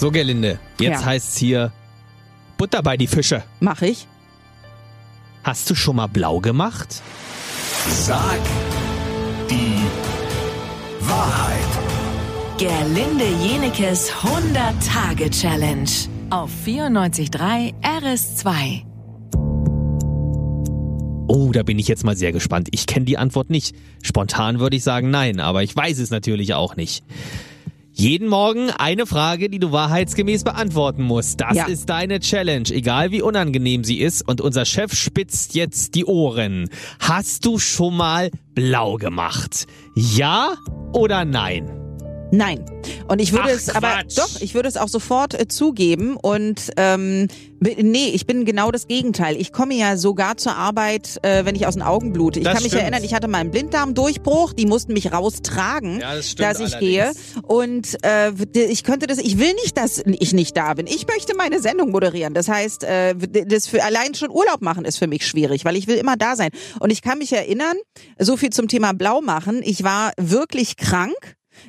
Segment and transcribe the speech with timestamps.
[0.00, 1.04] So, Gerlinde, jetzt Ja.
[1.04, 1.72] heißt's hier
[2.56, 3.42] Butter bei die Fische.
[3.60, 4.06] Mach ich.
[5.44, 7.02] Hast du schon mal blau gemacht?
[7.86, 8.38] Sag
[9.50, 9.76] die
[11.00, 11.58] Wahrheit.
[12.56, 15.90] Gerlinde Jenekes 100-Tage-Challenge
[16.30, 18.84] auf 94.3 RS2.
[21.28, 22.68] Oh, da bin ich jetzt mal sehr gespannt.
[22.70, 23.76] Ich kenne die Antwort nicht.
[24.02, 27.04] Spontan würde ich sagen nein, aber ich weiß es natürlich auch nicht.
[27.92, 31.40] Jeden Morgen eine Frage, die du wahrheitsgemäß beantworten musst.
[31.40, 31.66] Das Ja.
[31.66, 34.26] ist deine Challenge, egal wie unangenehm sie ist.
[34.26, 36.68] Und unser Chef spitzt jetzt die Ohren.
[37.00, 39.66] Hast du schon mal blau gemacht?
[39.94, 40.54] Ja
[40.92, 41.79] oder nein?
[42.32, 42.64] Nein.
[43.08, 44.16] Und ich würde Ach, es aber Quatsch.
[44.18, 47.26] doch, ich würde es auch sofort äh, zugeben und ähm,
[47.60, 49.36] nee, ich bin genau das Gegenteil.
[49.36, 52.38] Ich komme ja sogar zur Arbeit, äh, wenn ich aus den Augen blute.
[52.38, 52.82] Ich Das kann mich stimmt.
[52.84, 56.80] erinnern, ich hatte mal einen Blinddarmdurchbruch, die mussten mich raustragen, Ja, das dass ich allerdings.
[56.80, 57.12] gehe
[57.42, 60.86] und äh, ich könnte das, ich will nicht, dass ich nicht da bin.
[60.86, 62.32] Ich möchte meine Sendung moderieren.
[62.34, 65.88] Das heißt, äh, das für allein schon Urlaub machen ist für mich schwierig, weil ich
[65.88, 66.50] will immer da sein.
[66.78, 67.76] Und ich kann mich erinnern,
[68.18, 69.62] so viel zum Thema Blau machen.
[69.64, 71.14] Ich war wirklich krank.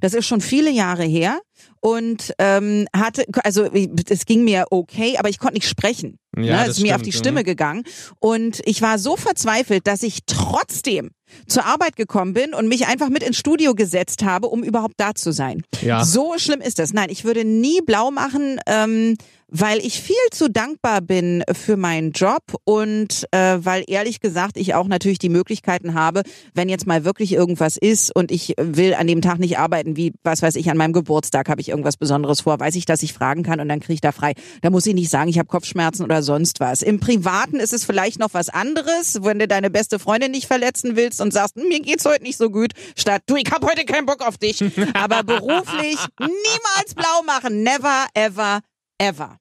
[0.00, 1.40] Das ist schon viele Jahre her
[1.80, 3.68] und ähm, hatte, also
[4.08, 6.18] es ging mir okay, aber ich konnte nicht sprechen.
[6.36, 6.62] Ja, ne?
[6.62, 7.18] Es ist mir auf die mhm.
[7.18, 7.84] Stimme gegangen
[8.18, 11.10] und ich war so verzweifelt, dass ich trotzdem
[11.46, 15.14] zur Arbeit gekommen bin und mich einfach mit ins Studio gesetzt habe, um überhaupt da
[15.14, 15.62] zu sein.
[15.80, 16.04] Ja.
[16.04, 16.92] So schlimm ist das.
[16.92, 19.16] Nein, ich würde nie blau machen, ähm,
[19.50, 24.74] weil ich viel zu dankbar bin für meinen Job und äh, weil ehrlich gesagt ich
[24.74, 26.22] auch natürlich die Möglichkeiten habe,
[26.54, 30.12] wenn jetzt mal wirklich irgendwas ist und ich will an dem Tag nicht arbeiten, wie
[30.22, 33.12] was weiß ich, an meinem Geburtstag habe ich irgendwas Besonderes vor, weiß ich, dass ich
[33.12, 34.34] fragen kann und dann kriege ich da frei.
[34.62, 36.82] Da muss ich nicht sagen, ich habe Kopfschmerzen oder sonst was.
[36.82, 40.96] Im Privaten ist es vielleicht noch was anderes, wenn du deine beste Freundin nicht verletzen
[40.96, 43.84] willst und sagst, "Hm, mir geht's heute nicht so gut, statt du, ich habe heute
[43.84, 44.62] keinen Bock auf dich.
[44.94, 48.60] Aber beruflich niemals blau machen, never, ever,
[48.98, 49.39] ever.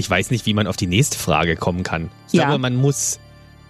[0.00, 2.10] Ich weiß nicht, wie man auf die nächste Frage kommen kann.
[2.28, 2.44] Ich Ja.
[2.46, 3.18] glaube, man muss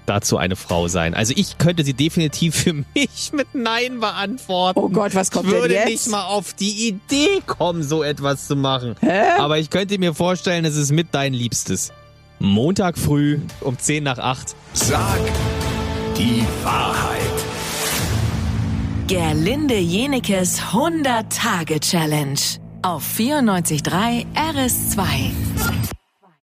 [0.07, 1.15] dazu eine Frau sein.
[1.15, 4.79] Also ich könnte sie definitiv für mich mit Nein beantworten.
[4.79, 6.07] Oh Gott, was kommt ich würde denn jetzt?
[6.07, 8.95] nicht mal auf die Idee kommen, so etwas zu machen.
[9.01, 9.39] Hä?
[9.39, 11.93] Aber ich könnte mir vorstellen, es ist mit dein Liebstes.
[12.39, 14.55] Montag früh um 10 nach 8.
[14.73, 15.19] Sag
[16.17, 17.21] die Wahrheit.
[19.09, 22.39] Gerlinde Jenekes 100-Tage-Challenge
[22.83, 25.91] auf 94.3 RS2.